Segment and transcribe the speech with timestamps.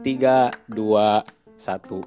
[0.00, 1.20] Tiga, dua,
[1.52, 2.00] satu.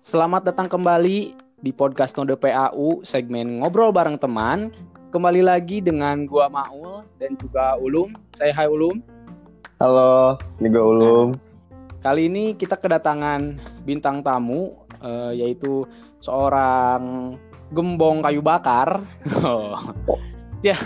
[0.00, 4.72] Selamat datang kembali di podcast Node PAU segmen ngobrol bareng teman.
[5.12, 8.16] Kembali lagi dengan gua Maul dan juga Ulum.
[8.32, 9.04] Saya Hai Ulum.
[9.76, 11.36] Halo, ini gue Ulum.
[12.00, 15.84] Kali ini kita kedatangan bintang tamu eh, yaitu
[16.24, 17.36] seorang
[17.68, 19.04] gembong kayu bakar.
[19.44, 19.76] Oh.
[20.64, 20.76] ya,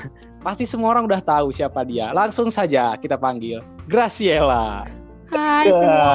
[0.41, 2.11] pasti semua orang udah tahu siapa dia.
[2.11, 4.89] Langsung saja kita panggil Graciela.
[5.31, 5.75] Hai Ya.
[5.77, 6.15] semua.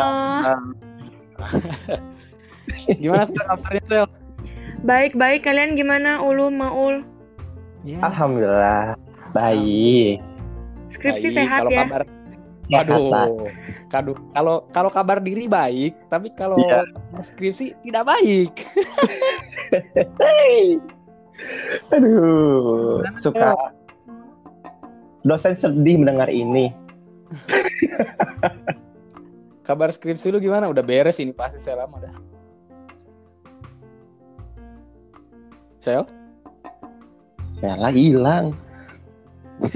[3.02, 4.06] Gimana sih kabarnya, Sel?
[4.84, 7.02] Baik-baik kalian gimana Ulu Maul?
[7.86, 8.98] Ya, Alhamdulillah,
[9.32, 10.22] baik.
[10.92, 11.38] Skripsi baik.
[11.38, 11.80] sehat kalau ya.
[11.86, 12.02] Kabar.
[12.66, 13.46] Waduh,
[13.94, 16.82] kadu, kalau kalau kabar diri baik, tapi kalau Iya.
[17.22, 18.54] skripsi tidak baik.
[21.94, 23.54] Aduh, suka.
[25.26, 26.70] Dosen sedih mendengar ini.
[29.66, 30.70] Kabar skripsi lu gimana?
[30.70, 32.14] Udah beres ini pasti saya lama dah.
[35.82, 36.06] Sel?
[37.58, 38.54] Salah hilang.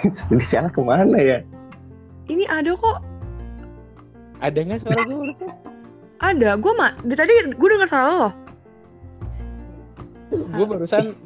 [0.00, 1.44] Jadi salah ke mana ya?
[2.32, 3.04] Ini ada kok.
[4.40, 5.36] Ada nggak suara gue?
[5.36, 5.52] Sel?
[6.24, 6.56] Ada.
[6.56, 8.32] Gue mah dari tadi gue denger salah loh.
[10.28, 11.16] gue barusan,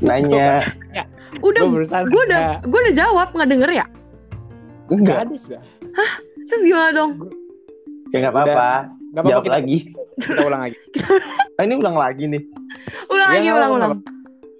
[0.00, 0.74] Nanya.
[1.38, 1.62] Udah.
[1.62, 3.86] gue udah gue udah jawab nggak denger ya.
[4.88, 5.58] Nggak Enggak, ada sih.
[6.48, 7.12] Terus gimana dong?
[8.08, 8.70] ya nggak apa-apa.
[9.12, 9.78] Nggak apa-apa Jawab kita, lagi.
[10.18, 10.76] kita ulang lagi.
[11.54, 12.42] Ah, ini ulang lagi nih.
[13.08, 13.92] Ulang Ya, lagi, ulang, ulang.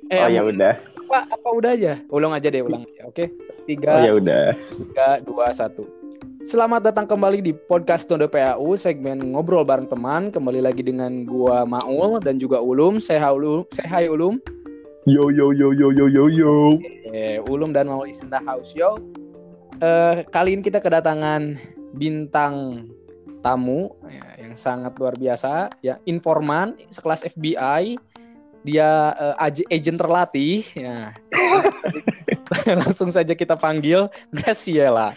[0.08, 0.74] Eh, Oh ya udah.
[1.00, 1.92] apa, apa udah aja?
[2.08, 3.00] Ulang aja deh, ulang aja.
[3.06, 3.33] Oke.
[3.64, 4.44] Tiga, Oh ya udah.
[4.52, 5.84] tiga, dua, satu.
[6.41, 10.28] Selamat datang kembali di podcast Node PAU segmen ngobrol bareng teman.
[10.28, 12.96] Kembali lagi dengan gua Maul dan juga Ulum.
[12.98, 13.64] Saya Ulum.
[13.69, 14.36] Saya hai Ulum.
[15.09, 16.77] Yo yo yo yo yo yo yo.
[17.09, 19.01] Eh, Ulum dan Maul is in the house yo.
[19.81, 21.56] Eh, kali ini kita kedatangan
[21.97, 22.84] bintang
[23.41, 27.97] tamu ya, yang sangat luar biasa, ya informan sekelas FBI.
[28.68, 31.17] Dia eh, aj- agent terlatih, ya.
[32.85, 35.17] Langsung saja kita panggil Graciela.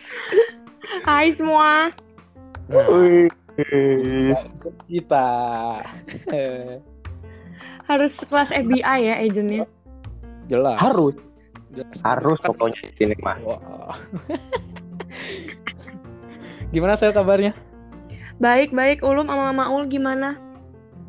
[1.04, 1.92] Hai semua.
[2.72, 2.88] Nah,
[4.88, 5.28] kita
[7.92, 9.68] Harus kelas FBI ya agentnya.
[10.52, 11.16] Jelas Harus,
[11.72, 11.98] Jelas.
[12.04, 13.40] harus pokoknya di sini mah.
[13.42, 13.96] Wah.
[16.72, 17.56] Gimana saya kabarnya?
[18.38, 20.36] Baik-baik Ulum sama Maul gimana?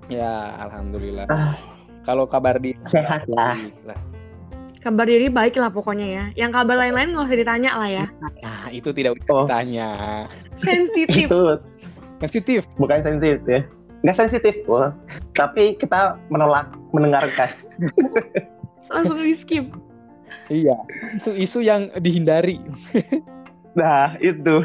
[0.06, 1.26] Ya, alhamdulillah.
[1.26, 1.54] Ah.
[2.02, 3.54] Kalau kabar di Sehat lah.
[3.82, 3.98] lah.
[4.82, 6.24] Kabar diri baik lah pokoknya ya.
[6.46, 8.04] Yang kabar lain-lain nggak usah ditanya lah ya.
[8.42, 9.46] Nah, itu tidak usah Oh.
[9.46, 9.90] ditanya.
[10.58, 11.30] Sensitif.
[11.30, 11.42] Itu
[12.18, 12.60] Sensitif.
[12.78, 13.62] bukan sensitif ya.
[14.02, 14.54] Nggak sensitif,
[15.38, 17.54] tapi kita menolak mendengarkan.
[18.92, 19.66] Langsung di skip.
[20.52, 20.76] Iya.
[21.16, 22.60] Isu-isu yang dihindari.
[23.72, 24.60] Nah, itu.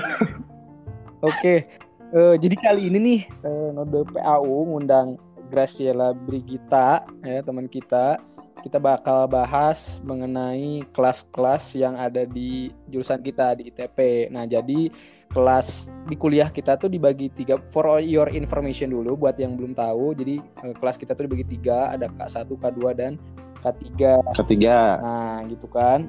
[1.24, 1.64] Oke.
[2.08, 5.20] Eh, jadi kali ini nih eh, Node PAU ngundang
[5.52, 8.20] Graciela Brigita ya teman kita.
[8.58, 14.28] Kita bakal bahas mengenai kelas-kelas yang ada di jurusan kita di ITP.
[14.34, 14.92] Nah, jadi
[15.32, 20.16] kelas di kuliah kita tuh dibagi tiga for your information dulu buat yang belum tahu.
[20.20, 23.16] Jadi eh, kelas kita tuh dibagi tiga, ada K1, K2 dan
[23.60, 23.90] K3.
[24.38, 24.98] Ketiga.
[25.00, 26.08] Nah, gitu kan.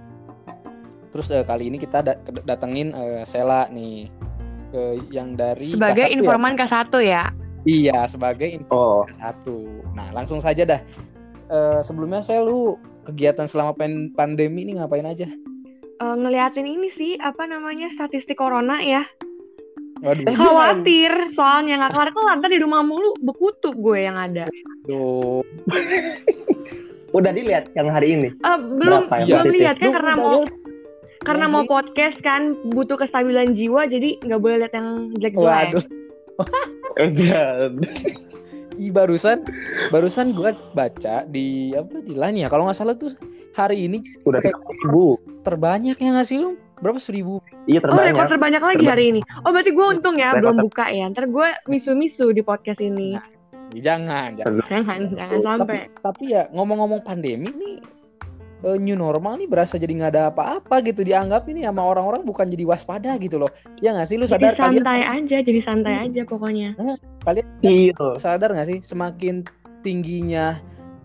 [1.09, 4.09] Terus eh, kali ini kita da- datengin eh, Sela nih
[4.73, 6.15] eh, yang dari Sebagai K1 ya?
[6.15, 7.25] informan K1 ya.
[7.65, 9.57] Iya, sebagai informan Oh, satu.
[9.93, 10.81] Nah, langsung saja dah.
[11.49, 13.73] Eh, sebelumnya saya lu kegiatan selama
[14.13, 15.25] pandemi ini ngapain aja?
[15.99, 19.03] Eh, ngeliatin ini sih apa namanya statistik corona ya.
[19.99, 24.47] Waduh, Khawatir soalnya nggak kelar-kelar ntar di rumah mulu bekutu gue yang ada.
[24.87, 25.43] aduh.
[27.11, 28.29] Udah dilihat yang hari ini.
[28.33, 29.59] Eh, belum Berapa belum positif?
[29.59, 30.41] lihat kan karena udah mau
[31.19, 35.49] karena Iya mau podcast kan butuh kestabilan jiwa jadi nggak boleh lihat yang jelek-jelek.
[35.75, 35.85] Waduh.
[36.97, 37.43] Udah.
[38.79, 39.43] Ih, barusan
[39.91, 43.11] barusan gua baca di apa di line ya kalau nggak salah tuh
[43.53, 45.19] hari ini Udah kayak ribu.
[45.43, 46.55] terbanyak ya nggak sih lu?
[46.79, 47.43] Berapa seribu?
[47.67, 48.31] Iya Oh rekor terbanyak.
[48.31, 48.93] terbanyak lagi Terbanyak.
[48.95, 49.21] hari ini.
[49.43, 51.11] Oh berarti gue untung ya Rekor belum buka ya.
[51.11, 53.19] Ntar gue misu-misu di podcast ini.
[53.77, 54.65] Jangan, jangan.
[54.69, 55.77] Jangan jangan sampai.
[55.77, 57.77] Tapi tapi ya ngomong-ngomong pandemi nih
[58.65, 62.49] eh, new normal nih berasa jadi nggak ada apa-apa gitu dianggap ini sama orang-orang bukan
[62.49, 63.51] jadi waspada gitu loh.
[63.85, 66.71] Ya nggak sih lu Jadi sadar kalian santai aja, jadi santai aja pokoknya.
[67.63, 67.95] Iya.
[68.17, 69.45] sadar nggak sih semakin
[69.85, 70.59] tingginya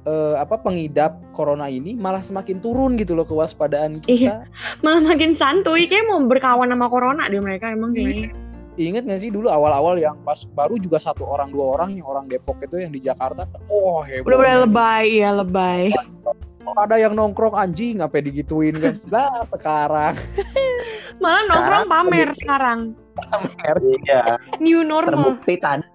[0.04, 4.44] eh, apa pengidap corona ini malah semakin turun gitu loh kewaspadaan kita.
[4.84, 8.32] Malah makin santuy, kayak mau berkawan sama corona deh mereka emang Iya.
[8.32, 8.43] gimana?
[8.74, 12.26] Ingat nggak sih dulu awal-awal yang pas baru juga satu orang dua orang yang orang
[12.26, 14.34] Depok itu yang di Jakarta, oh heboh.
[14.34, 15.94] Udah udah lebay ya lebay.
[16.74, 20.16] ada yang nongkrong anjing apa digituin kan lah sekarang
[21.20, 22.42] Malah nongkrong Sekarang pamer terbukti.
[22.42, 22.80] sekarang.
[24.08, 24.22] Iya,
[24.58, 25.38] New normal.
[25.38, 25.86] terbukti tadi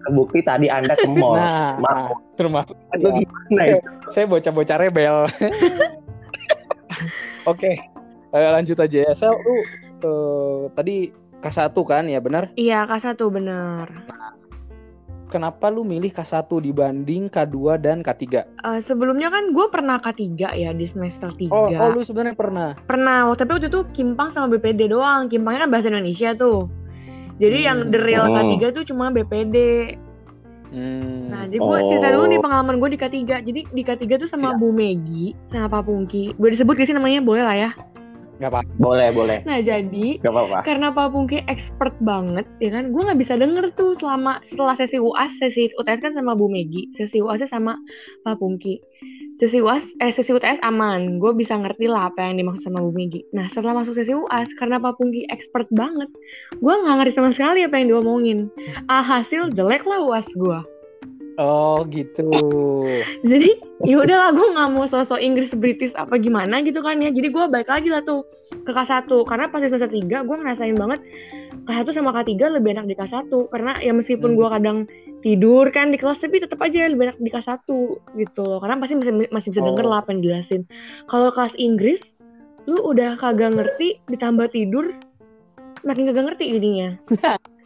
[0.00, 1.36] terbukti tadi Anda ke mall.
[1.36, 2.16] nah, Maaf.
[2.34, 3.20] termasuk Itu ya.
[3.20, 3.90] gimana saya, itu?
[4.08, 5.16] saya bocah-bocah rebel
[7.50, 7.72] oke
[8.30, 9.56] eh, lanjut aja ya Sel lu
[10.00, 10.96] eh, tadi
[11.38, 13.86] K1 kan ya benar Iya, K1 bener.
[15.28, 20.70] kenapa lu milih K1 dibanding K2 dan K3 Eh, sebelumnya kan gue pernah K3 ya
[20.70, 21.48] di semester 3.
[21.48, 25.28] oh, oh lu sebenarnya pernah Pernah, tapi waktu itu Kimpang sama BPD doang.
[25.28, 26.66] Kimpangnya kan bahasa Indonesia tuh.
[27.36, 27.66] Jadi Hmm.
[27.66, 28.34] yang the real Oh.
[28.34, 29.56] K3 tuh cuma BPD.
[30.68, 31.28] hmm.
[31.28, 32.30] Nah, jadi gue cerita dulu Oh.
[32.30, 33.16] nih pengalaman gue di K3.
[33.38, 34.58] Jadi di K3 tuh sama Siap.
[34.58, 36.32] Bu Megi, sama Pak Pungki.
[36.34, 37.20] Gue disebut gak sih namanya?
[37.20, 37.70] Boleh lah ya.
[38.38, 39.38] Nggak apa Boleh, boleh.
[39.42, 40.58] Nah, jadi Gak apa-apa.
[40.62, 42.94] karena Pak Pungki expert banget, ya kan?
[42.94, 46.86] Gue nggak bisa denger tuh selama setelah sesi UAS, sesi UTS kan sama Bu Megi,
[46.94, 47.74] sesi UAS sama
[48.22, 48.78] Pak Pungki.
[49.38, 52.90] Sesi UAS, eh sesi UTS aman, gue bisa ngerti lah apa yang dimaksud sama Bu
[52.90, 53.26] Megi.
[53.34, 56.10] Nah setelah masuk sesi UAS, karena Pak Pungki expert banget,
[56.54, 58.38] gue nggak ngerti sama sekali apa yang diomongin.
[58.86, 60.58] Alhasil jelek lah UAS gue.
[61.38, 62.26] Oh gitu
[63.22, 63.50] Jadi
[63.86, 67.08] ya udahlah gue nggak mau sosok Inggris British apa gimana gitu kan ya.
[67.08, 70.74] Jadi gue balik lagi lah tuh ke K1 karena pas di semester 3 gue ngerasain
[70.74, 71.00] banget
[71.64, 74.38] K1 sama K3 lebih enak di K1 karena ya meskipun Hmm.
[74.40, 74.78] gue kadang
[75.18, 77.54] tidur kan di kelas tapi tetap aja lebih enak di K1
[78.16, 78.58] gitu loh.
[78.58, 79.90] Karena pasti masih masih bisa denger Oh.
[79.92, 80.62] lah apa yang dijelasin.
[81.06, 82.00] Kalau kelas Inggris
[82.66, 84.92] lu udah kagak ngerti ditambah tidur
[85.82, 86.88] makin kagak ngerti jadinya.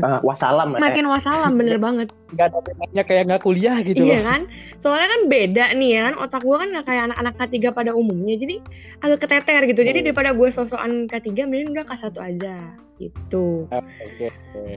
[0.00, 0.72] Ah, wassalam.
[0.72, 0.80] eh.
[0.80, 2.08] Makin wassalam bener banget.
[2.30, 4.42] nggak ada bedanya kayak nggak kuliah gitu iya loh kan?
[4.78, 8.34] Soalnya kan beda nih ya kan, otak gue kan gak kayak anak-anak K3 pada umumnya,
[8.34, 8.56] jadi
[9.00, 9.80] agak keteter gitu.
[9.80, 10.04] Jadi Oh.
[10.04, 12.56] daripada gue sosokan K3, mending udah K1 aja
[12.96, 13.66] gitu.
[13.68, 14.26] oke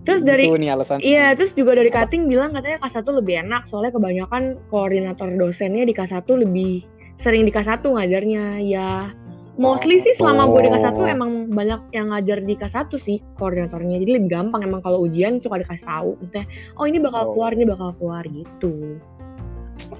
[0.01, 3.65] Terus dari- itu nih alasan Iya, terus juga dari cutting bilang katanya K1 lebih enak,
[3.65, 6.85] soalnya kebanyakan koordinator dosennya di K1 lebih
[7.17, 8.61] sering di K1 ngajarnya.
[8.61, 9.09] Ya,
[9.55, 11.07] mostly sih selama gue di K1 Oh.
[11.07, 14.03] emang banyak yang ngajar di K1 sih koordinatornya.
[14.03, 16.09] Jadi lebih gampang emang kalau ujian suka dikasih tahu.
[16.19, 17.29] Maksudnya, oh ini bakal Oh.
[17.35, 18.99] keluar, ini bakal keluar gitu.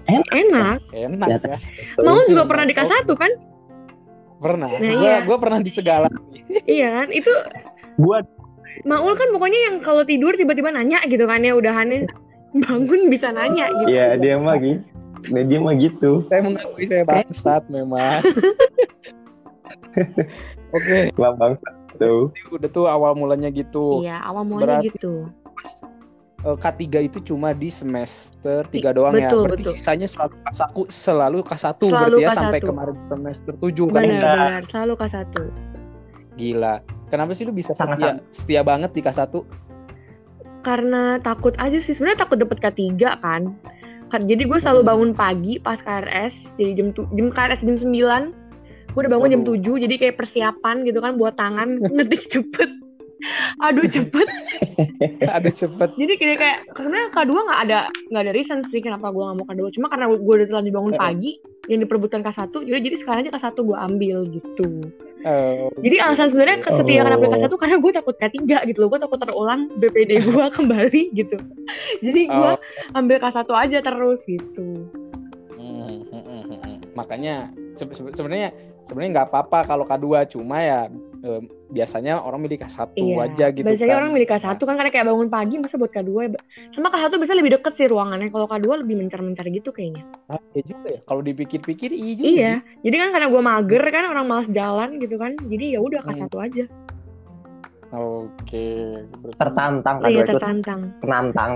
[0.07, 0.27] Enak.
[0.31, 0.79] Enak.
[0.95, 1.57] enak Ya,
[1.99, 3.31] Mau juga pernah di K1 kan?
[4.35, 5.17] pernah Nah, gua iya.
[5.23, 6.11] gua pernah di segala
[6.67, 7.07] Iya kan?
[7.15, 7.31] Itu
[7.95, 8.19] Gua
[8.83, 12.05] Maul kan pokoknya yang kalau tidur tiba-tiba nanya gitu kan ya udahannya
[12.67, 13.89] bangun bisa nanya gitu.
[13.95, 14.83] Iya, dia mah gitu.
[15.33, 16.11] Nah, dia mah gitu.
[16.29, 18.21] saya mengakui saya bangsat memang
[20.71, 22.31] oke Lah bangsa tuh.
[22.49, 25.13] udah tuh awal mulanya gitu Iya, awal mulanya Berarti- gitu.
[26.41, 29.27] Eh, K3 itu cuma di semester 3 doang ya.
[29.27, 29.73] betul, Berarti betul.
[29.73, 32.37] sisanya selalu K1 selalu K1 Selalu berarti ya K1.
[32.37, 34.01] sampai kemarin semester 7 kan.
[34.03, 34.61] Benar, benar.
[34.69, 35.33] Selalu K1.
[36.35, 36.75] Gila.
[37.07, 38.15] Kenapa sih lu bisa setia, Sangat-sangat.
[38.29, 39.33] setia banget di K1?
[40.61, 41.93] Karena takut aja sih.
[41.93, 43.41] Sebenarnya takut dapet K3 kan.
[44.07, 44.89] Kan- Jadi gue selalu Hmm.
[44.91, 46.33] bangun pagi pas KRS.
[46.55, 48.23] Jadi jam, jam KRS jam 9.
[48.95, 49.75] Gue udah bangun jam Waduh.
[49.75, 49.83] 7.
[49.83, 51.67] Jadi kayak persiapan gitu kan buat tangan.
[51.93, 52.69] Ngetik cepet.
[53.59, 54.27] Aduh cepet.
[55.25, 55.89] Aduh cepet.
[55.95, 59.45] Jadi kayak kayak sebenarnya K2 nggak ada nggak ada reason sih kenapa gue nggak mau
[59.45, 59.61] K2.
[59.73, 61.31] Cuma karena gue udah terlanjur bangun pagi
[61.65, 64.67] yang diperebutkan K1, jadi jadi sekarang aja K1 gue ambil gitu.
[65.25, 67.05] Eh, Jadi alasan sebenarnya kesetia Oh.
[67.09, 68.37] kenapa K1 karena gue takut K3
[68.69, 68.89] gitu loh.
[68.93, 71.37] Gue takut terulang BPD gue kembali gitu.
[71.99, 72.59] Jadi gue Oh.
[72.93, 74.85] ambil K1 aja terus gitu.
[75.51, 75.73] hmm,
[76.05, 76.75] hmm, hmm, hmm, hmm.
[76.93, 78.53] Makanya se- se- sebenarnya
[78.85, 80.79] sebenarnya nggak apa-apa kalau K2 cuma ya
[81.19, 83.99] eh, biasanya orang milih K1 aja gitu Biasanya kan.
[83.99, 86.29] orang milih K1 kan karena kayak bangun pagi masa buat K2 ya.
[86.71, 88.29] Sama K1 biasanya lebih deket sih ruangannya.
[88.29, 90.05] Kalau K2 lebih mencar-mencar gitu kayaknya.
[90.27, 90.99] Ah, iya juga ya.
[91.01, 92.51] Kalau dipikir-pikir iya juga Iya.
[92.53, 92.61] sih.
[92.83, 95.33] Jadi kan karena gue mager kan orang malas jalan gitu kan.
[95.41, 96.13] Jadi ya udah Hmm.
[96.21, 96.65] K1 aja.
[97.91, 98.67] Oke.
[99.15, 100.79] Berarti- Tertantang kan Iya itu tertantang.
[100.99, 101.51] penantang.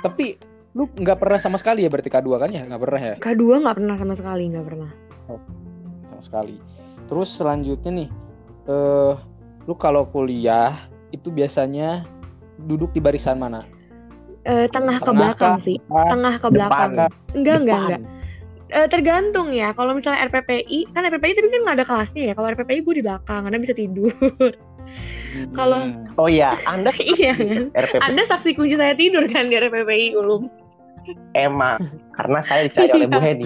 [0.00, 0.26] Tapi
[0.74, 2.62] lu nggak pernah sama sekali ya berarti K2 kan ya?
[2.64, 3.14] Nggak pernah ya?
[3.16, 4.90] K2 nggak pernah sama sekali, nggak pernah.
[5.26, 6.56] Sama sekali.
[7.04, 8.08] Terus selanjutnya nih,
[8.66, 9.12] eh
[9.64, 10.72] lu kalau kuliah
[11.10, 12.04] itu biasanya
[12.60, 13.64] duduk di barisan mana?
[14.44, 15.64] Eh, tengah ke Tengah belakang kah?
[15.64, 16.06] sih, Depan?
[16.06, 16.52] tengah ke Depan.
[16.52, 16.88] belakang.
[16.90, 17.80] Enggak, enggak, Depan.
[17.88, 18.02] enggak.
[18.66, 19.68] Eh, tergantung ya.
[19.72, 22.32] Kalau misalnya RPPI, kan RPPI tapi kan nggak ada kelasnya ya.
[22.34, 24.12] Kalau RPPI gue di belakang, karena bisa tidur.
[25.52, 26.06] Kalau- Hmm.
[26.14, 27.74] Oh iya, Anda iya kan.
[28.00, 30.46] Anda saksi kunci saya tidur kan di RPPI ulum.
[31.34, 31.76] emang
[32.12, 33.44] karena saya dicari oleh Bu Hedi.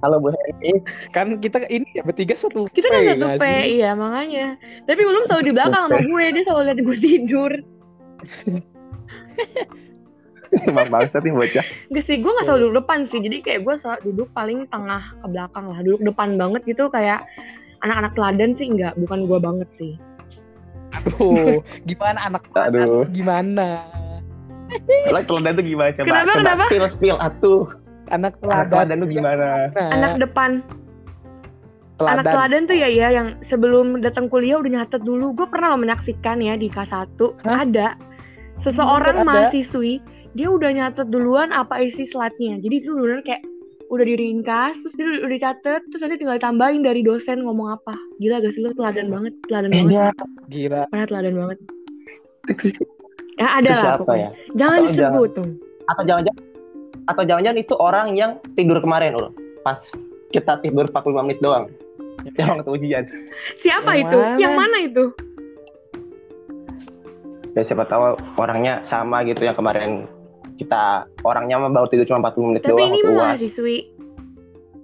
[0.00, 0.80] Halo Bu Hedi.
[1.12, 4.56] kan kita ini ya bertiga satu Kita kan satu P, iya makanya.
[4.88, 7.52] Tapi ulum selalu di belakang sama gue, dia selalu lihat gue tidur.
[10.66, 11.62] Emang bangsa nih bocah.
[11.94, 13.20] Gak sih, gue gak selalu duduk depan sih.
[13.22, 15.78] Jadi kayak gue selalu duduk paling tengah ke belakang lah.
[15.84, 17.22] Duduk depan banget gitu kayak
[17.84, 19.92] anak-anak teladan sih enggak, bukan gue banget sih.
[20.96, 23.04] Aduh, gimana anak Aduh.
[23.12, 23.84] gimana?
[25.06, 26.06] Kalau teladan tuh gimana coba?
[26.08, 26.64] Kenapa, coba kenapa?
[26.66, 27.64] spill spill atuh.
[28.10, 28.70] Anak Anak teladan.
[28.70, 29.48] teladan lu gimana?
[29.90, 30.50] Anak depan,
[32.00, 35.32] anak teladan tuh ya ya yang sebelum datang kuliah udah nyatet dulu.
[35.32, 37.62] Gue pernah loh menyaksikan ya di K1 Hah?
[37.62, 37.94] ada
[38.58, 39.32] seseorang Bener ada?
[39.48, 40.00] mahasiswi
[40.32, 42.58] dia udah nyatet duluan apa isi slide-nya.
[42.58, 43.42] Jadi itu duluan kayak
[43.90, 47.90] udah diringkas terus dia udah, catet terus nanti tinggal tambahin dari dosen ngomong apa
[48.22, 50.06] gila gak sih lu teladan banget teladan banget Iya.
[50.46, 50.80] Gila.
[50.86, 51.58] Parah teladan banget
[53.34, 54.22] ya ada lah siapa pokoknya.
[54.22, 54.30] ya?
[54.54, 55.50] jangan Atau disebut dong
[55.90, 56.44] Atau jangan-jangan
[57.06, 59.32] atau jangan-jangan itu orang yang tidur kemarin, Ul.
[59.62, 59.80] Pas
[60.30, 61.68] kita tidur 45 menit doang.
[62.36, 63.04] Yang waktu ujian.
[63.56, 64.36] siapa Yang itu mana?
[64.36, 65.04] yang mana itu
[67.50, 70.04] Ya siapa tahu orangnya sama gitu yang kemarin
[70.54, 73.16] kita orangnya mah baru tidur cuma 40 menit tapi doang ini UAS.
[73.16, 73.76] mahasiswi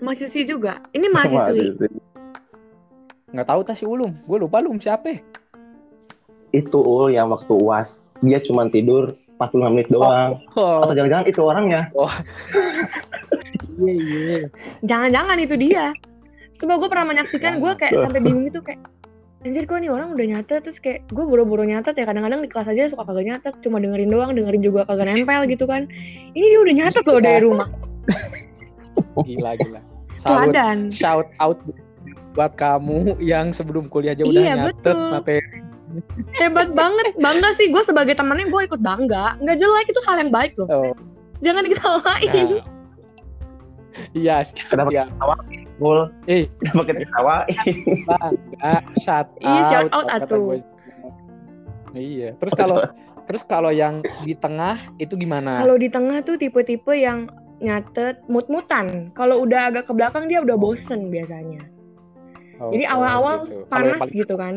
[0.00, 1.86] mahasiswi juga ini mahasiswi.
[3.30, 4.16] Nggak tahu tas si Ulum.
[4.16, 5.12] Gue lupa Ulum siapa.
[5.12, 5.20] ya?
[6.50, 7.92] Itu Ul yang waktu UAS
[8.24, 10.40] dia cuma tidur 45 menit doang.
[10.56, 11.82] Oh, Atau jangan-jangan itu orangnya.
[13.76, 14.40] iya iya.
[14.88, 15.92] jangan-jangan itu dia
[16.56, 18.80] coba gue pernah menyaksikan gue kayak sampai bingung itu kayak
[19.44, 22.66] anjir kok nih orang udah nyatet terus kayak gue buru-buru nyatet ya kadang-kadang di kelas
[22.72, 25.84] aja suka kagak nyatet cuma dengerin doang dengerin juga kagak nempel gitu kan
[26.32, 27.68] ini dia udah nyatet loh dari rumah
[29.28, 29.80] Gila gila.
[30.16, 30.52] Salut.
[30.52, 31.60] teladan Shout out
[32.36, 35.08] buat kamu yang sebelum kuliah aja udah Iya, nyatet betul.
[35.12, 35.40] materi.
[36.38, 40.30] hebat banget bangga sih gue sebagai temennya gue ikut bangga nggak jelek itu hal yang
[40.30, 40.92] baik loh Oh,
[41.40, 42.64] jangan diketawain nah.
[44.12, 45.08] Iya, Kenapa siap.
[45.08, 45.36] ketawa?
[45.78, 47.48] Ul, Eh, kenapa kita ketawain?
[48.04, 49.40] bangga, shout out.
[49.40, 50.60] Iya, shout out atuh.
[51.92, 52.28] Iya.
[52.36, 52.78] Terus kalau
[53.24, 55.58] terus kalau yang di tengah itu gimana?
[55.58, 57.26] kalau di tengah tuh tipe-tipe yang
[57.56, 61.64] nyatet mut-mutan kalau udah agak ke belakang dia udah bosen biasanya
[62.56, 63.64] Oh, Jadi oh, awal-awal gitu.
[63.64, 64.54] Kalau yang panas paling- gitu kan.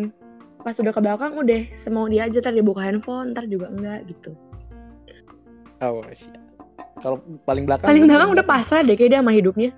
[0.60, 4.04] Pas udah ke belakang udah semau dia aja ntar dia buka handphone, ntar juga enggak
[4.12, 4.36] gitu.
[5.80, 6.36] Oh, siap.
[7.00, 9.72] Kalau paling belakang Paling kan belakang udah pasrah deh kayak dia sama hidupnya.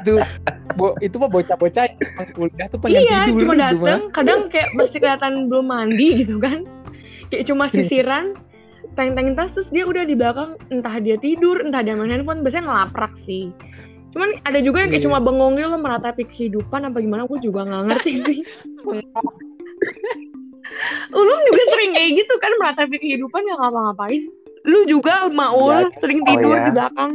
[0.00, 0.12] itu
[0.76, 1.84] bo, itu mah bocah-bocah
[2.32, 6.36] kuliah tuh pengen iya, tidur cuma gitu dateng, kadang kayak masih kelihatan belum mandi gitu
[6.40, 6.64] kan.
[7.32, 8.36] Kayak cuma sisiran,
[8.96, 12.64] teng-teng tas terus dia udah di belakang entah dia tidur, entah dia main handphone, biasanya
[12.68, 13.52] ngelaprak sih.
[14.16, 15.08] Cuman ada juga yang kayak Iya.
[15.12, 18.38] cuma bengong gitu loh meratapi kehidupan apa gimana aku juga nggak ngerti sih.
[21.12, 24.22] Ulum juga sering kayak gitu kan meratapi kehidupan yang ngapa-ngapain.
[24.64, 26.64] Lu juga Maul Ya, sering oh tidur ya.
[26.64, 27.12] di belakang.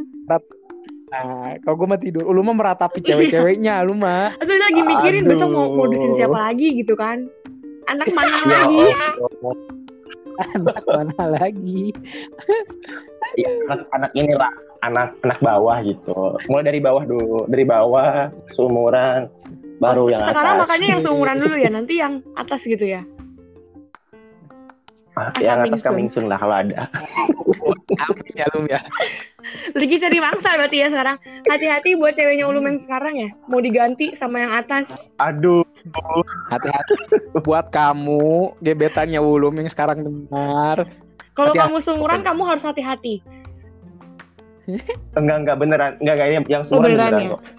[1.12, 4.32] Nah, kalau gue mah tidur, lu mah meratapi cewek-ceweknya, lu mah.
[4.38, 5.30] Atau lagi mikirin Aduh.
[5.36, 7.28] besok mau modusin siapa lagi gitu kan.
[7.90, 8.86] Anak mana Ya lagi?
[9.20, 9.56] Allah.
[10.56, 11.92] Anak mana lagi?
[13.36, 16.38] Iya, anak, anak inilah anak anak bawah gitu.
[16.50, 19.30] Mulai dari bawah dulu, dari bawah seumuran
[19.82, 20.64] baru yang Sekarang atas.
[20.68, 23.02] makanya yang seumuran dulu ya, nanti yang atas gitu ya.
[25.20, 26.88] Ah, yang coming atas coming soon lah kalau ada.
[28.08, 28.80] Amin ya, lu ya.
[29.76, 31.18] Lagi cari mangsa berarti ya sekarang.
[31.44, 33.30] Hati-hati buat ceweknya Ulum yang sekarang ya.
[33.52, 34.88] Mau diganti sama yang atas.
[35.20, 35.68] Aduh,
[36.48, 36.94] Hati-hati
[37.44, 40.88] buat kamu, gebetannya Ulum yang sekarang dengar.
[41.36, 43.20] Kalau kamu seumuran kamu harus hati-hati.
[45.14, 47.30] Enggak enggak beneran, enggak enggak yang Oh, seumuran beneran beneran, ya?
[47.30, 47.42] kok.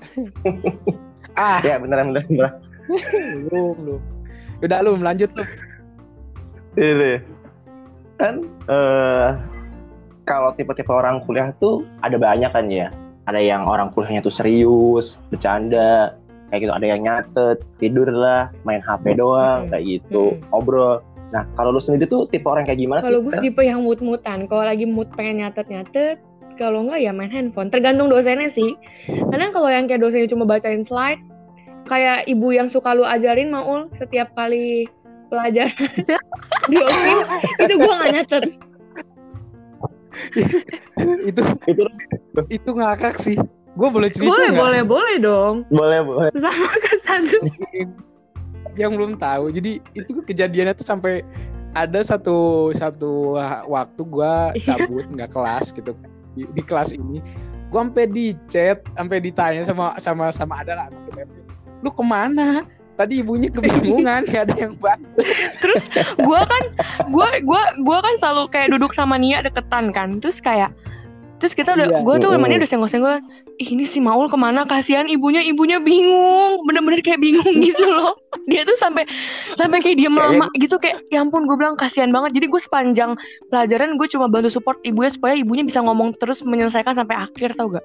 [1.35, 2.26] Ah, Ya beneran beneran.
[2.28, 2.54] beneran.
[3.49, 3.97] Ulum, lu.
[4.61, 5.45] Udah lu lanjut lu.
[6.75, 7.21] Ini
[8.16, 8.35] kan
[8.69, 9.28] eh
[10.23, 12.92] kalau tipe-tipe orang kuliah tuh ada banyak kan ya.
[13.25, 16.14] Ada yang orang kuliahnya tuh serius, bercanda,
[16.49, 16.73] kayak gitu.
[16.73, 19.71] Ada yang nyatet, tidur lah, main HP doang, Hmm.
[19.71, 20.42] kayak gitu, Hmm.
[20.50, 21.00] ngobrol.
[21.31, 23.25] Nah, kalau lu sendiri tuh tipe orang kayak gimana Kalau sih?
[23.25, 24.45] gue tipe yang mut-mutan.
[24.45, 26.21] Kalau lagi mood pengen nyatet-nyatet,
[26.62, 27.66] kalau enggak ya main handphone.
[27.69, 28.78] Tergantung dosennya sih.
[29.35, 31.19] Kadang kalau yang kayak dosennya cuma bacain slide,
[31.90, 34.87] kayak ibu yang suka lu ajarin Maul setiap kali
[35.26, 35.75] pelajaran
[36.71, 37.19] diokin,
[37.59, 38.45] itu gue nggak nyatet.
[41.28, 41.83] itu Itu
[42.49, 43.37] itu ngakak sih.
[43.73, 44.61] Gue boleh cerita Boleh, nggak?
[44.61, 45.54] boleh, boleh dong.
[45.73, 46.31] boleh boleh.
[46.37, 47.37] Sama ke satu.
[48.76, 49.49] yang belum tahu.
[49.50, 51.25] Jadi itu kejadiannya tuh sampai
[51.73, 54.76] ada satu satu waktu gua Iya.
[54.76, 55.97] cabut nggak kelas gitu
[56.35, 57.21] di, di kelas ini.
[57.73, 60.87] Gua sampai di chat, sampai ditanya sama sama sama ada lah.
[61.81, 62.65] Lu ke mana?
[62.93, 65.25] Tadi ibunya kebingungan, gak ada yang bantu.
[65.65, 65.83] Terus
[66.21, 66.62] gue kan,
[67.09, 70.21] gue gua, gua kan selalu kayak duduk sama Nia deketan kan.
[70.21, 70.77] Terus kayak,
[71.43, 71.99] terus kita udah, Iya.
[72.07, 72.47] gue tuh Mm-mm.
[72.47, 73.19] udah senggol-senggol.
[73.61, 74.65] Ih, ini si Maul ke mana?
[74.65, 78.15] Kasihan ibunya, ibunya bingung, bener-bener kayak bingung gitu loh.
[78.49, 79.05] Dia tuh sampai
[79.45, 82.39] sampai kayak dia lama gitu kayak, ya ampun gue bilang kasihan banget.
[82.39, 83.11] Jadi gue sepanjang
[83.51, 87.69] pelajaran gue cuma bantu support ibunya supaya ibunya bisa ngomong terus menyelesaikan sampai akhir tau
[87.69, 87.85] gak?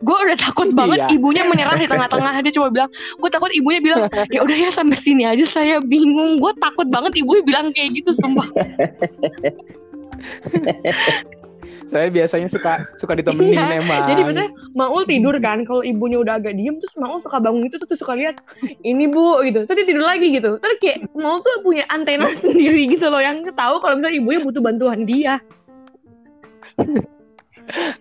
[0.00, 1.18] Gue udah takut banget Iya.
[1.18, 2.40] ibunya menyerah di tengah-tengah.
[2.40, 2.88] Dia cuma bilang,
[3.20, 4.00] gue takut ibunya bilang
[4.32, 8.14] ya udah ya sampai sini aja saya bingung gue takut banget ibu bilang kayak gitu
[8.22, 8.46] sumpah
[11.84, 14.02] Saya biasanya suka suka ditemenin Iya, emang.
[14.08, 17.78] Jadi bener Maul tidur kan, kalau ibunya udah agak diem terus Maul suka bangun itu
[17.78, 18.42] tuh suka lihat
[18.82, 20.58] ini bu gitu, terus dia tidur lagi gitu.
[20.58, 24.62] Terus kayak Maul tuh punya antena sendiri gitu loh yang tahu kalau misalnya ibunya butuh
[24.62, 25.38] bantuan dia.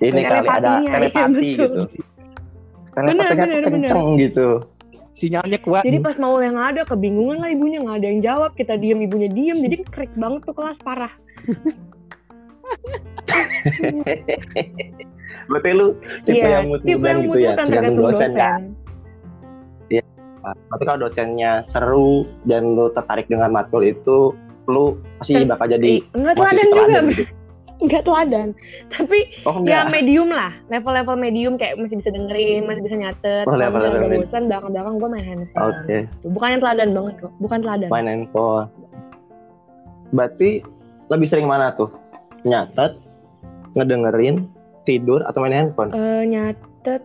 [0.03, 1.47] Ini kali ada Telepatinya, iya, telepati betul.
[1.47, 1.81] gitu.
[2.93, 3.89] Telepatinya tuh bener, bener.
[3.89, 4.47] kenceng gitu.
[5.13, 5.85] Sinyalnya kuat.
[5.85, 9.29] Jadi pas Maul yang ada kebingungan lah ibunya nggak ada yang jawab, kita diem ibunya
[9.29, 11.13] diem, jadi krik banget tuh kelas parah.
[15.43, 15.87] Berarti lu
[16.23, 18.31] tipe Iya, yang tipe mut-mutan yang gitu ya, tergantung dosen dosen.
[18.33, 18.61] kan.
[20.43, 24.35] Berarti kalau dosennya seru dan lu tertarik dengan matkul itu,
[24.65, 27.23] lu pasti Terus, bakal jadi Ih, Nggak mahasiswa teladan juga, gitu.
[27.83, 28.47] nggak teladan.
[28.89, 29.89] Tapi Oh ya enggak.
[29.89, 33.43] medium lah, level-level medium kayak masih bisa dengerin, masih bisa nyatet.
[33.43, 34.19] Oh, udah medium.
[34.19, 35.63] bosan, belakang-belakang gue main handphone.
[35.63, 37.87] Oke, Bukan yang teladan banget kok, bukan teladan.
[37.87, 38.65] main handphone.
[40.11, 40.49] Berarti
[41.07, 41.89] lebih sering mana tuh?
[42.43, 42.99] Nyatet,
[43.73, 44.47] ngedengerin,
[44.85, 45.91] tidur atau main handphone?
[45.93, 47.01] Eh, nyatet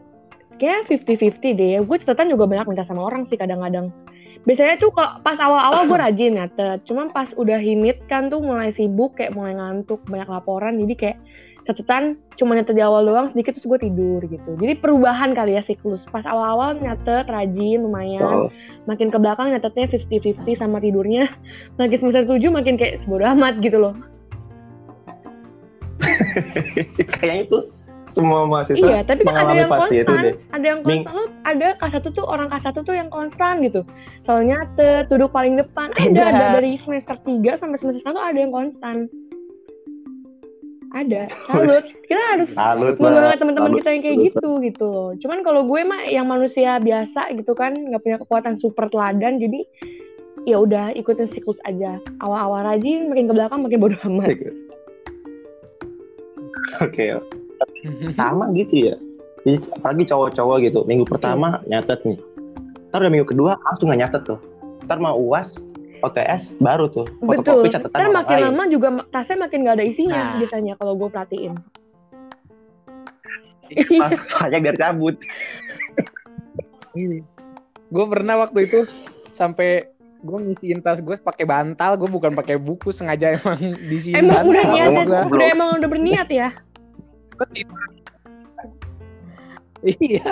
[0.59, 1.81] kayak 50-50 deh ya.
[1.83, 3.95] Gue catatan juga banyak minta sama orang sih kadang-kadang.
[4.47, 6.79] Biasanya tuh kalau pas awal-awal gue rajin nyatet.
[6.89, 10.79] Cuman pas udah himit kan tuh mulai sibuk, kayak mulai ngantuk, banyak laporan.
[10.79, 11.19] Jadi kayak
[11.69, 14.51] catatan cuma nyatet di awal doang sedikit terus gue tidur gitu.
[14.57, 16.01] Jadi perubahan kali ya siklus.
[16.09, 18.25] Pas awal-awal nyatet rajin lumayan.
[18.25, 18.49] Oh,
[18.89, 21.29] Makin ke belakang nyatetnya 50-50 sama tidurnya.
[21.77, 23.95] Makin semester 7 makin kayak sebodo amat gitu loh.
[27.15, 27.59] Kayaknya itu
[28.09, 30.25] semua mahasiswa Iya, tapi kan ada yang fase itu konstan.
[30.25, 30.35] deh.
[30.51, 31.13] Ada yang Ming- konstan.
[31.15, 33.81] Lu ada K1 tuh orang K1 tuh yang konstan gitu.
[34.25, 35.93] Selalu nyatet, duduk paling depan.
[36.01, 36.25] Ada, Iya.
[36.27, 38.97] ada dari semester 3 sampai semester 1 ada yang konstan.
[40.89, 41.29] Ada.
[41.45, 41.85] Salut.
[42.09, 43.81] Kita harus Salut, mengenal teman-teman Salut.
[43.85, 45.11] kita yang kayak gitu gitu loh.
[45.21, 49.69] Cuman kalau gue mah yang manusia biasa gitu kan, nggak punya kekuatan super teladan, jadi
[50.49, 52.01] ya udah ikutin siklus aja.
[52.25, 54.33] Awal-awal rajin, makin ke belakang makin bodo amat.
[56.79, 57.17] Oke,
[58.13, 58.97] sama gitu ya.
[59.43, 62.19] Jadi apalagi cowok-cowok gitu, minggu pertama nyatet nih.
[62.91, 64.39] Ntar udah minggu kedua langsung nggak nyatet tuh.
[64.85, 65.57] Ntar mau uas,
[66.01, 67.07] OTS baru tuh.
[67.21, 67.63] Betul.
[67.63, 68.47] Fotokopi catatan Kan orang makin lain.
[68.49, 70.37] lama juga tasnya makin gak ada isinya Nah.
[70.39, 71.55] biasanya kalau gue perhatiin.
[74.39, 75.17] Banyak biar cabut.
[77.89, 78.81] gue pernah waktu itu
[79.31, 79.87] sampai
[80.19, 84.65] gue ngisiin tas gue pakai bantal gue bukan pakai buku sengaja emang diisiin Emang udah
[84.67, 85.37] bantal niat, Emang gue goblok.
[85.39, 86.49] udah emang udah berniat ya.
[90.03, 90.27] iya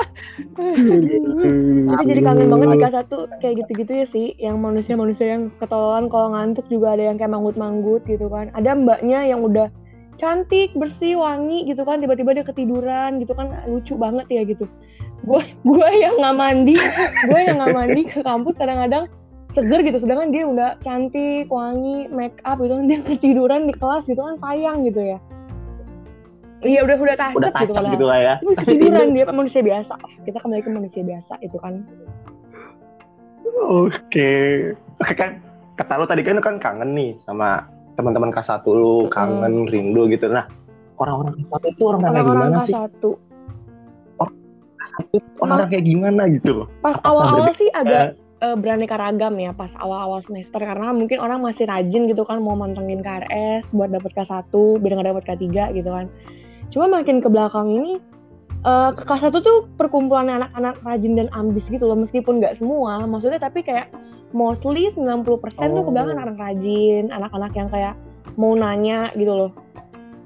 [1.87, 6.11] Tapi jadi kangen banget di kelas satu kayak gitu-gitu ya sih, yang manusia-manusia yang ketololan
[6.11, 8.51] kalau ngantuk juga ada yang kayak manggut-manggut gitu kan.
[8.59, 9.71] Ada mbaknya yang udah
[10.19, 14.67] cantik, bersih, wangi gitu kan, tiba-tiba dia ketiduran gitu kan, lucu banget ya gitu.
[15.23, 16.75] Gue gue yang nggak mandi,
[17.31, 19.07] gue yang nggak mandi ke kampus kadang-kadang
[19.57, 24.05] seger gitu, sedangkan dia udah cantik, wangi, make up gitu kan, dia ketiduran di kelas
[24.05, 25.19] gitu kan sayang gitu ya.
[26.65, 27.93] Iya udah udah Udah tacep gitu tacap kan.
[27.97, 28.35] gitu lah ya.
[28.41, 29.95] Tapi ketiduran dia manusia biasa.
[30.25, 31.85] Kita kembali ke manusia biasa itu kan.
[33.65, 34.31] Oke.
[35.01, 35.41] Oke kan,
[35.77, 37.65] kata lu tadi kan kan kangen nih sama
[37.97, 39.13] teman-teman K1 lu, Mm-mm.
[39.13, 40.29] kangen, rindu gitu.
[40.29, 40.45] Nah,
[41.01, 42.75] orang-orang K1 itu orang-orang kayak gimana kelas sih?
[42.77, 43.11] satu.
[45.41, 46.67] Orang-orang kayak gimana gitu loh.
[46.81, 51.65] Pas awal-awal sih agak eh, beraneka ragam ya pas awal-awal semester karena mungkin orang masih
[51.65, 56.07] rajin gitu kan mau mantengin KRS buat dapet K1 biar nggak dapet K3 gitu kan.
[56.69, 57.93] Cuma makin ke belakang ini
[58.67, 63.39] eh ke K1 tuh perkumpulan anak-anak rajin dan ambis gitu loh meskipun nggak semua maksudnya
[63.39, 63.89] tapi kayak
[64.35, 65.87] mostly 90% tuh Oh.
[65.87, 67.95] kebanyakan anak rajin, anak-anak yang kayak
[68.35, 69.51] mau nanya gitu loh.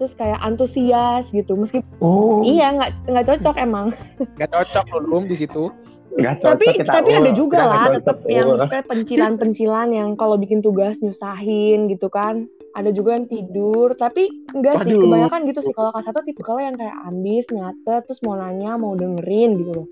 [0.01, 3.93] Terus kayak antusias gitu meskipun Oh, iya nggak nggak cocok emang
[4.41, 5.69] Gak cocok loh Lum di situ.
[6.11, 6.91] Cocok tapi kita.
[6.91, 12.11] tapi ada juga kita lah tetap yang maksudnya pencilan-pencilan yang kalau bikin tugas nyusahin gitu
[12.11, 15.03] kan ada juga yang tidur tapi enggak sih Waduh.
[15.07, 18.95] kebanyakan gitu sih kalau K1 tipe kalau yang kayak ambis nyatet terus mau nanya mau
[18.95, 19.89] dengerin gitu loh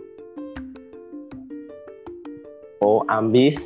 [2.78, 3.58] Oh, ambis.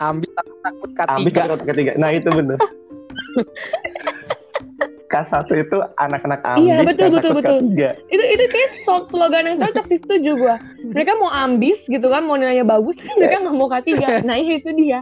[0.00, 1.38] Ambis takut takut Ambis K3.
[1.38, 1.92] takut ketiga.
[2.00, 2.56] Nah, itu bener.
[5.06, 7.56] K1 itu anak-anak ambis Iya, betul, betul, betul.
[7.62, 7.78] K3.
[8.10, 8.70] itu itu kayak
[9.06, 10.54] slogan yang cocok sih setuju gue
[10.96, 13.88] mereka mau ambis gitu kan mau nilainya bagus mereka nggak mau K3
[14.24, 15.00] nah iya itu dia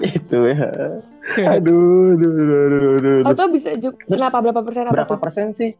[0.00, 0.64] Itu ya.
[1.46, 3.16] Aduh, aduh, aduh, aduh, aduh.
[3.28, 5.70] atau bisa juga Terus kenapa berapa persen apa Berapa tuh persen sih?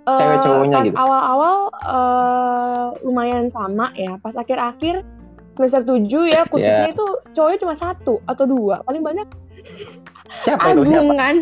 [0.00, 0.96] Eh, Cewek cowoknya pas gitu?
[0.96, 4.16] awal-awal eh, lumayan sama ya.
[4.18, 5.04] Pas akhir-akhir
[5.52, 6.96] semester 7 ya khususnya Ya.
[6.96, 7.04] itu
[7.36, 8.80] cowoknya cuma satu atau dua.
[8.82, 9.28] Paling banyak
[10.42, 10.80] Siapa itu?
[10.80, 11.12] Agung Siapa?
[11.12, 11.36] kan.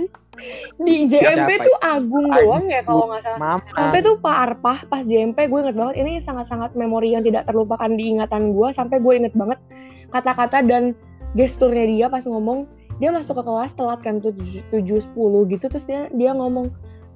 [0.76, 3.38] Di JMP siapa tuh Agung doang ya kalau nggak salah.
[3.40, 3.64] Mama.
[3.72, 5.94] Sampai tuh Pak Arpah pas JMP gue inget banget.
[6.00, 8.68] Ini sangat-sangat memori yang tidak terlupakan di ingatan gue.
[8.76, 9.58] Sampai gue inget banget
[10.12, 10.92] kata-kata dan
[11.34, 15.66] gesturnya dia pas ngomong dia masuk ke kelas telat kan tujuh tujuh sepuluh gitu.
[15.68, 16.68] Terus dia dia ngomong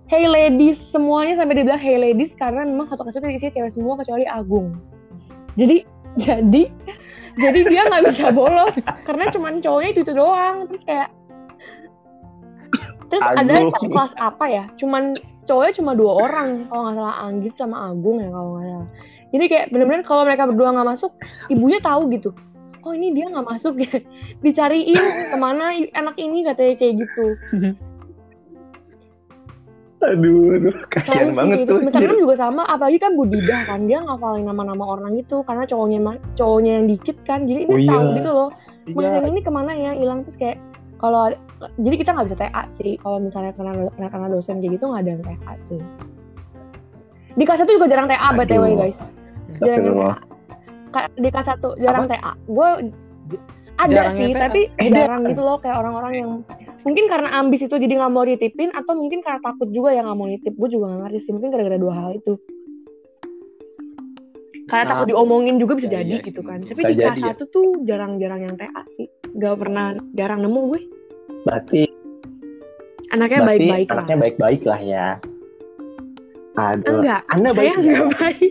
[0.08, 0.80] hey ladies.
[0.90, 4.24] Semuanya sampai dia bilang hey ladies karena memang satu kelas itu isinya cewek semua kecuali
[4.24, 4.76] Agung.
[5.54, 5.84] Jadi
[6.26, 6.62] jadi
[7.38, 8.74] jadi dia nggak bisa bolos.
[9.06, 10.66] Karena cuman cowoknya itu, itu doang.
[10.66, 11.08] Terus kayak
[13.10, 13.90] terus ada Agung.
[13.90, 18.30] kelas apa ya cuman cowoknya cuma dua orang kalau nggak salah Anggit sama Agung ya
[18.30, 18.88] kalau nggak salah
[19.30, 21.12] jadi kayak bener-bener kalau mereka berdua nggak masuk
[21.50, 22.30] ibunya tahu gitu
[22.86, 23.98] oh ini dia nggak masuk ya
[24.46, 27.26] dicariin ke mana anak ini katanya kayak gitu
[30.00, 31.84] Aduh, aduh, kasihan banget sih, tuh.
[31.84, 36.72] Sebenarnya juga sama, apalagi kan Budidah kan dia ngafalin nama-nama orang itu karena cowoknya cowoknya
[36.80, 37.92] yang dikit kan, jadi Oh dia iya.
[37.92, 38.50] tahu gitu loh.
[38.96, 39.20] Mas Iya.
[39.20, 40.56] yang ini ke mana ya hilang terus kayak
[41.00, 41.32] kalau
[41.80, 45.10] jadi kita nggak bisa TA sih kalau misalnya kena kena, dosen kayak gitu nggak ada
[45.16, 45.80] yang TA sih.
[47.40, 48.76] Di kelas satu juga jarang TA btw Aduh.
[48.76, 48.98] guys.
[49.64, 49.96] Jarang.
[50.92, 51.00] TA.
[51.16, 52.32] Di kelas satu jarang TA.
[52.44, 52.68] Gue
[53.80, 54.40] ada Jarang sih, TA.
[54.44, 54.92] tapi Ada.
[54.92, 56.30] jarang gitu loh kayak orang-orang yang
[56.84, 60.18] mungkin karena ambis itu jadi nggak mau ditipin atau mungkin karena takut juga yang nggak
[60.20, 60.52] mau nitip.
[60.52, 61.32] Gue juga nggak ngerti sih.
[61.32, 62.36] Mungkin gara-gara dua hal itu.
[64.70, 66.46] Karena Nah, takut diomongin juga bisa iya, jadi iya gitu sih.
[66.46, 66.58] kan.
[66.62, 67.26] Tapi Bisa di kelas ya.
[67.34, 69.06] satu tuh jarang-jarang yang TA sih.
[69.34, 70.80] Gak pernah, jarang nemu gue.
[71.42, 71.82] Berarti,
[73.10, 73.94] Anaknya baik-baik lah.
[73.98, 75.06] anaknya baik-baik lah ya.
[76.54, 77.02] Aduh.
[77.02, 78.06] Enggak, Anda saya baik nggak ya?
[78.14, 78.50] baik.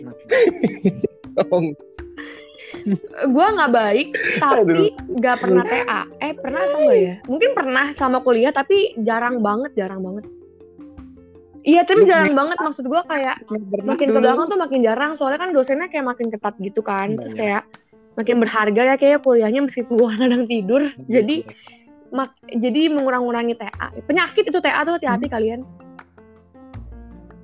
[3.28, 4.08] Gue nggak baik,
[4.40, 4.84] tapi
[5.16, 6.00] nggak pernah TA.
[6.20, 7.14] Eh pernah atau enggak ya?
[7.28, 10.24] Mungkin pernah sama kuliah, tapi jarang banget, jarang banget.
[11.60, 12.56] Iya, tapi jarang banget.
[12.56, 13.36] Maksud gue kayak
[13.84, 15.12] makin ke belakang tuh makin jarang.
[15.20, 17.20] Soalnya kan dosennya kayak makin ketat gitu kan.
[17.20, 17.40] Terus Iya.
[17.40, 17.62] kayak
[18.16, 20.82] makin berharga ya kayak kuliahnya meskipun gue kadang tidur.
[21.06, 21.36] Jadi
[22.10, 23.86] mak jadi mengurang-ngurangi TA.
[24.02, 25.60] Penyakit itu TA tuh hati-hati kalian.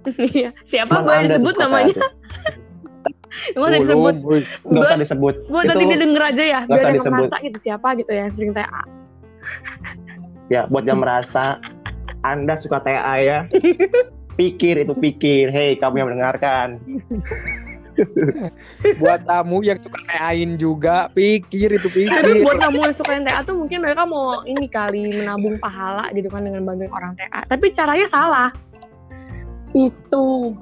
[0.06, 1.98] Iya, siapa boleh disebut namanya?
[3.58, 4.14] Emang usah disebut.
[4.64, 5.34] Nggak usah disebut.
[5.50, 7.26] Gue nanti dia denger aja ya, biar usah yang disebut.
[7.26, 8.82] merasa gitu siapa gitu ya sering TA.
[10.46, 11.58] ya, buat yang merasa
[12.26, 13.38] Anda suka TA ya,
[14.40, 15.54] pikir itu pikir.
[15.54, 16.82] Hei, kamu yang mendengarkan.
[19.00, 22.44] Buat tamu yang suka neain juga, pikir itu Tapi pikir.
[22.44, 26.28] buat kamu yang suka yang TA tuh mungkin mereka mau ini kali menabung pahala gitu
[26.28, 27.48] kan dengan bantuin orang TA.
[27.48, 28.48] Tapi caranya salah.
[29.72, 30.52] Itu.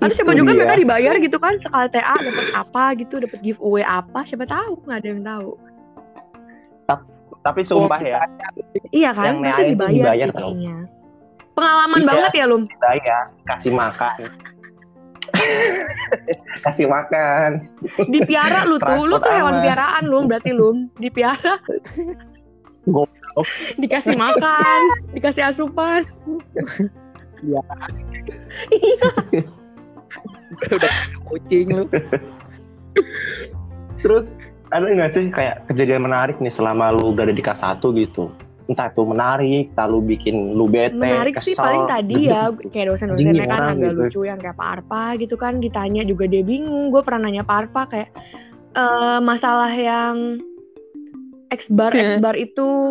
[0.00, 0.64] Tapi siapa juga dia.
[0.64, 4.98] mereka dibayar gitu kan sekali TA dapat apa gitu, dapat giveaway apa, siapa tahu nggak
[5.04, 5.50] ada yang tahu.
[7.46, 8.18] Tapi sumpah ya,
[8.90, 10.50] Iya kan, Yang pasti NEA itu dibayar, dibayar sih tau.
[10.50, 10.76] kayaknya.
[11.54, 12.08] Pengalaman Iya.
[12.10, 12.62] banget ya Lum.
[12.76, 14.18] saya kasih makan.
[16.66, 17.50] kasih makan.
[18.10, 20.90] Dipiara lu tuh, lu tuh hewan piaraan Lum, berarti Lum.
[20.98, 21.62] Dipiara.
[22.86, 23.46] Goblok.
[23.82, 24.80] Dikasih makan,
[25.12, 26.02] dikasih asupan.
[27.42, 27.62] Iya.
[28.70, 29.10] Iya.
[30.66, 30.94] Udah
[31.26, 31.84] kucing lu.
[33.98, 34.26] Terus
[34.70, 38.30] ada nggak sih kayak kejadian menarik nih selama lu berada di kelas 1 gitu?
[38.66, 42.86] Entah itu menarik, entah lu bikin lu bete, menarik sih kesel, paling tadi ya kayak
[42.90, 44.00] dosen-dosennya kan agak gitu.
[44.02, 47.56] lucu yang kayak Pak Arpa gitu kan ditanya juga dia bingung gue pernah nanya Pak
[47.70, 48.10] Arpa kayak
[48.74, 50.42] eh masalah yang
[51.54, 52.90] X bar X bar itu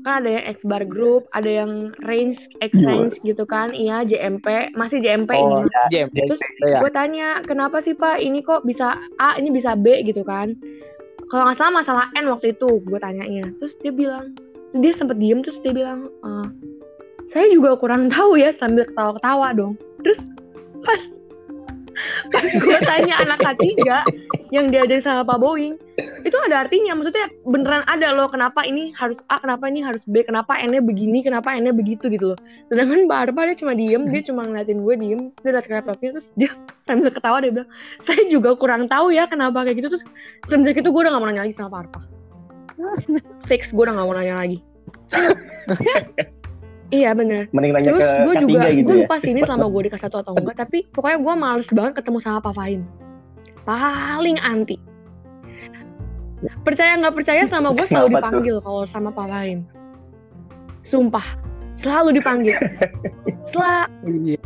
[0.00, 2.88] kan ada yang X bar group ada yang range X Iya.
[2.88, 6.08] range gitu kan iya JMP masih JMP Oh, ini jam.
[6.08, 6.80] terus ya.
[6.80, 10.56] gue tanya kenapa sih Pak ini kok bisa A ini bisa B gitu kan
[11.30, 13.46] kalau nggak salah masalah N waktu itu gue tanyanya.
[13.62, 14.34] Terus dia bilang
[14.74, 16.46] dia sempet diem terus dia bilang "Eh,
[17.30, 19.78] saya juga kurang tahu ya sambil ketawa-ketawa dong.
[20.02, 20.18] Terus
[20.82, 21.00] pas
[22.30, 24.04] pas gue tanya anak ketiga
[24.50, 25.78] yang diadain sama Pak Boeing
[26.26, 30.26] itu ada artinya maksudnya beneran ada loh kenapa ini harus A kenapa ini harus B
[30.26, 32.38] kenapa N-nya begini kenapa N-nya begitu gitu loh.
[32.68, 36.10] Sedangkan Mbak Arpa dia cuma diem dia cuma ngeliatin gue diem dia liat ke laptopnya
[36.18, 36.50] terus dia
[36.86, 37.70] sambil ketawa dia bilang
[38.02, 39.88] saya juga kurang tahu ya kenapa kayak gitu.
[39.96, 40.04] Terus
[40.50, 42.00] semenjak itu gue udah gak mau nanya lagi sama Pak Arpa
[43.48, 44.58] fix gue udah gak mau nanya lagi
[46.90, 49.00] iya bener Mending nanya Terus ke gue K3 juga, gitu gue ya.
[49.06, 51.92] lupa sih ini selama gue di kelas 1 atau enggak, tapi pokoknya gue males banget
[51.98, 52.80] ketemu sama Pak Fahim.
[53.62, 54.76] Paling anti.
[56.64, 59.60] Percaya nggak percaya sama gue selalu dipanggil kalau sama Pak Fahim.
[60.84, 61.26] Sumpah,
[61.78, 62.56] selalu dipanggil.
[63.50, 64.38] Iya.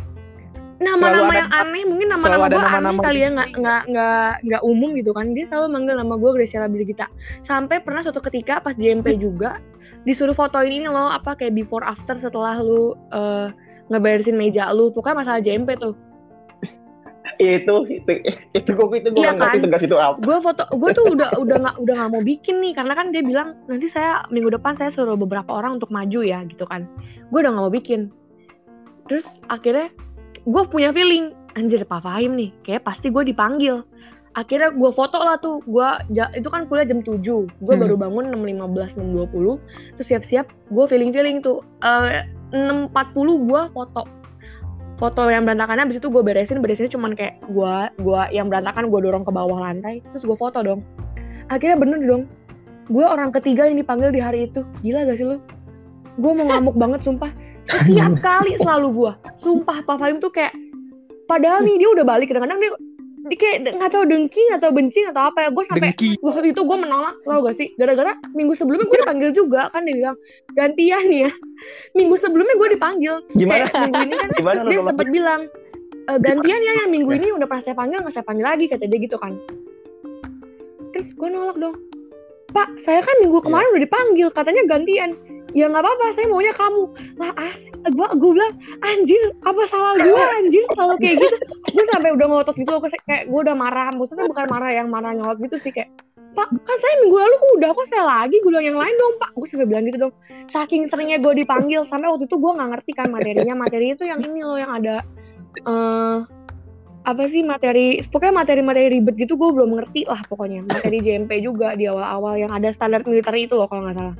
[0.75, 4.31] nama-nama Selalu ada- yang aneh, mungkin nama-nama gue aneh nama-nama kali ya nggak nggak nggak
[4.43, 5.31] nggak umum gitu kan.
[5.31, 7.05] Dia selalu manggil nama gue Graciela Brigita.
[7.45, 9.61] Sampai pernah suatu ketika pas JMP juga
[10.05, 13.49] disuruh fotoin ini loh apa kayak before after setelah lu eh,
[13.89, 14.93] ngeberesin meja lu.
[14.93, 15.93] Pokoknya masalah JMP tuh.
[17.41, 18.11] itu itu
[18.53, 19.65] itu gue itu gue Iya ngerti kan?
[19.65, 20.15] tugas itu apa.
[20.21, 23.25] gue foto gue tuh udah udah nggak udah nggak mau bikin nih karena kan dia
[23.25, 26.85] bilang nanti saya minggu depan saya suruh beberapa orang untuk maju ya gitu kan
[27.33, 28.13] gue udah nggak mau bikin
[29.09, 29.89] terus akhirnya
[30.45, 33.81] gue punya feeling anjir Pak Fahim nih kayak pasti gue dipanggil
[34.35, 35.63] akhirnya gue foto lah tuh.
[35.63, 35.87] Gue
[36.35, 37.81] itu kan kuliah jam 7 gue Hmm.
[37.81, 39.57] baru bangun 6.15 6.20
[39.95, 42.21] terus siap-siap gue feeling-feeling tuh Eh,
[42.51, 42.91] 6.40
[43.47, 44.03] gue foto.
[44.95, 46.63] Foto yang berantakan habis itu gue beresin.
[46.63, 49.99] Beresinnya cuman kayak gue gua yang berantakan gue dorong ke bawah lantai.
[50.15, 50.87] Terus gue foto dong.
[51.51, 52.23] Akhirnya bener dong.
[52.87, 54.63] Gue orang ketiga yang dipanggil di hari itu.
[54.79, 55.37] Gila gak sih lu?
[56.15, 57.27] Gue mau ngamuk banget sumpah.
[57.67, 59.11] Setiap kali selalu gue
[59.43, 60.53] sumpah Pak Fahim tuh kayak
[61.27, 62.31] padahal nih dia udah balik.
[62.31, 62.71] Kadang-kadang dia,
[63.25, 65.49] dia kayak nggak tahu dengki atau benci atau apa ya.
[65.49, 65.89] Gue sampai
[66.21, 67.73] waktu itu gue menolak tau gak sih?
[67.73, 70.17] Gara-gara minggu sebelumnya gue dipanggil juga kan dia bilang.
[70.53, 71.31] Gantian ya.
[71.97, 73.15] Minggu sebelumnya gue dipanggil.
[73.33, 73.65] Gimana?
[73.65, 75.41] kayak minggu ini kan Gimana dia sempat bilang
[76.05, 78.85] "E, gantian ya yang minggu ini udah pernah saya panggil nggak saya panggil lagi kata
[78.85, 79.33] dia gitu kan.
[80.93, 81.75] Terus gue nolak dong.
[82.53, 85.17] Pak saya kan minggu kemarin udah dipanggil katanya gantian.
[85.57, 86.83] Ya nggak apa-apa saya maunya kamu.
[87.17, 91.37] Lah as gue gue bilang anjir apa salah gue anjir kalau kayak gitu.
[91.75, 93.93] Gue sampai udah ngotot gitu aku kayak gue udah marah.
[93.93, 95.89] Maksudnya bukan marah yang marah nyolot gitu sih kayak
[96.35, 99.29] pak kan saya minggu lalu udah kok saya lagi gue bilang yang lain dong pak.
[99.37, 100.13] Gue sampai bilang gitu dong.
[100.49, 103.53] Saking seringnya gue dipanggil sampai waktu itu gue nggak ngerti kan materinya.
[103.53, 104.95] Materinya itu yang ini loh yang ada
[105.63, 106.17] eh
[107.05, 110.65] apa sih materi pokoknya materi-materi ribet gitu gue belum ngerti lah pokoknya.
[110.65, 114.17] Materi JMP juga di awal-awal yang ada standar militer itu loh kalau nggak salah.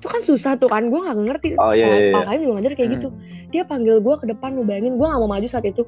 [0.00, 2.14] Itu kan susah tuh kan gue nggak ngerti Oh, iya, iya, iya.
[2.16, 2.96] Pak Kaim juga ngajar kayak Hmm.
[2.96, 3.08] gitu
[3.50, 5.82] dia panggil gue ke depan lu bayangin gue nggak mau maju saat itu.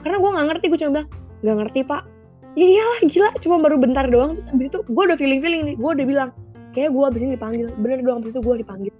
[0.00, 1.08] Karena gue nggak ngerti gue cuma bilang
[1.42, 2.02] nggak ngerti pak.
[2.56, 4.38] Ya iyalah gila cuma baru bentar doang.
[4.38, 6.30] Terus abis itu gue udah feeling feeling nih gue udah bilang
[6.72, 7.66] kayak gue abis ini dipanggil.
[7.76, 8.94] Bener doang abis itu gue dipanggil.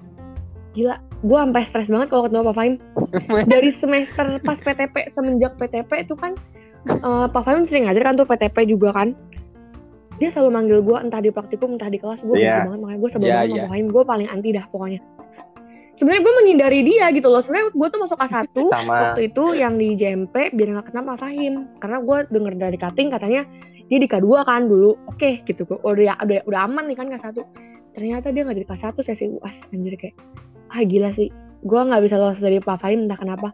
[0.75, 2.75] Gila gue sampai stres banget kalau ketemu Pak Fahim
[3.55, 6.35] dari semester pas PTP semenjak PTP itu kan
[6.91, 9.15] eh, Pak Fahim sering ngajar kan tuh PTP juga kan
[10.19, 12.67] dia selalu manggil gue entah di praktikum entah di kelas gue benci Iya.
[12.67, 15.01] banget makanya gue sebel Iya, banget sama gue paling anti dah pokoknya.
[15.95, 18.95] Sebenarnya gue menghindari dia gitu loh sebenarnya gue tuh masuk A1 Sama.
[18.95, 23.09] waktu itu yang di JMP biar nggak kena Pak Fahim karena gue denger dari cutting
[23.09, 23.43] katanya
[23.89, 24.95] dia di K2 kan dulu.
[25.07, 25.63] Oke gitu.
[25.65, 27.39] Gue udah udah udah aman nih kan K1
[27.95, 30.15] ternyata dia nggak di K1 sesi UAS anjir kayak
[30.69, 31.31] ah gila sih.
[31.61, 33.51] Gue nggak bisa lolos dari Pak Fahim entah kenapa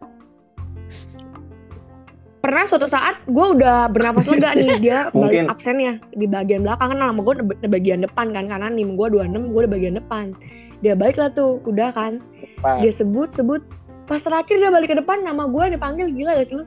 [2.44, 6.92] pernah suatu saat gue udah bernapas lega nih dia balik absennya di bagian belakang.
[6.92, 10.36] Kan nama gue di bagian depan kan karena nim gue 26 gue di bagian depan.
[10.84, 12.20] Dia balik lah tuh udah kan.
[12.60, 12.84] Pak.
[12.84, 13.64] dia sebut sebut.
[14.04, 16.64] Pas terakhir dia balik ke depan nama gue dipanggil gila gak sih lu?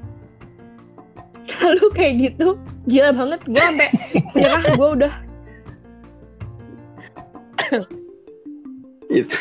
[1.46, 2.58] Selalu kayak gitu
[2.90, 3.40] gila banget.
[3.46, 3.90] Gue sampai
[4.42, 5.14] nyerah gue udah.
[9.14, 9.40] Itu.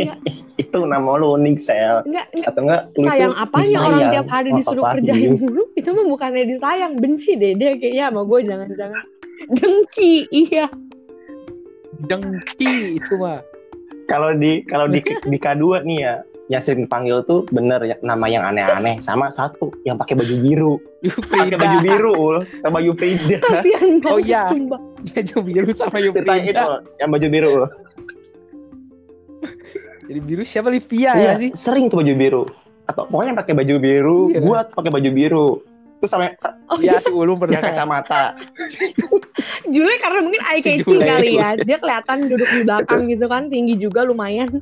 [0.00, 0.16] Iya.
[0.54, 2.06] Itu nama lu unik sel.
[2.06, 5.30] Enggak enggak atau enggak lu sayang apanya orang disayang tiap hari sama disuruh kerjain.
[5.38, 9.04] dulu itu mah bukannya disayang benci deh dia kayaknya sama gue jangan-jangan.
[9.58, 10.66] Dengki iya.
[12.06, 13.40] Dengki itu mah.
[14.04, 16.14] kalau di kalau di di K2 nih ya
[16.52, 20.74] yang sering dipanggil tuh bener ya, nama yang aneh-aneh sama satu yang pakai baju biru.
[21.32, 23.40] Pakai baju biru ul sama baju Frida.
[24.12, 24.52] Oh, iya.
[24.52, 26.20] Baju biru sama itu.
[26.20, 27.64] Ul, yang baju biru ul.
[30.04, 31.50] Jadi biru siapa Livia Iya, ya sih?
[31.56, 32.42] sering tuh baju biru.
[32.84, 34.40] Atau pokoknya yang pakai baju biru Iya.
[34.44, 35.48] buat pakai baju biru.
[36.02, 36.28] Terus sama
[36.68, 37.60] oh Ya si Ulum yang pernah.
[37.64, 38.22] kacamata.
[39.72, 41.08] Jule karena mungkin eye Si catching Jule.
[41.08, 41.56] kali ya.
[41.56, 44.60] Dia kelihatan duduk di belakang gitu kan tinggi juga lumayan.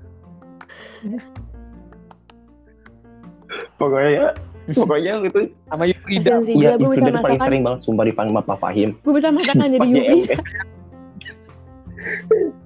[3.76, 4.26] Pokoknya ya
[4.62, 6.38] pokoknya itu Sama ya gila
[6.78, 8.94] gue itu bisa dia paling sering banget sumpah dipanggil Pak Fahim.
[9.02, 10.30] Gue bisa masakan jadi JMP.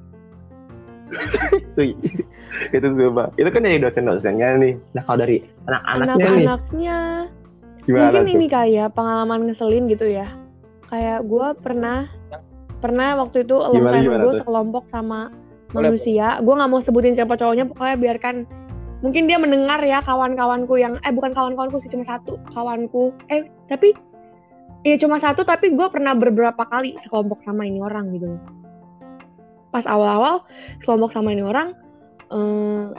[1.77, 1.83] itu
[2.75, 3.31] itu coba.
[3.39, 4.75] Itu kan dari dosen-dosennya nih.
[4.97, 6.47] Nah kalau dari anak-anaknya nih.
[6.47, 6.99] Anak-anaknya.
[7.87, 8.35] Gimana mungkin tuh?
[8.35, 10.27] ini kayak pengalaman ngeselin gitu ya.
[10.91, 11.99] Kayak gue pernah
[12.83, 15.31] pernah waktu itu gimana gue sekelompok sama
[15.71, 16.43] Boleh, manusia.
[16.43, 18.37] Gue nggak mau sebutin siapa cowoknya pokoknya biarkan.
[19.05, 23.15] Mungkin dia mendengar ya kawan-kawanku yang eh bukan kawan-kawanku sih cuma satu kawanku.
[23.31, 23.95] Eh tapi
[24.83, 28.39] ya cuma satu tapi gue pernah beberapa kali sekelompok sama ini orang gitu
[29.77, 30.41] pas awal-awal
[30.81, 31.77] kelompok sama ini orang
[32.33, 32.97] uh,